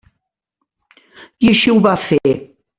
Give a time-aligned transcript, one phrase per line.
[1.49, 2.37] I així ho va fer.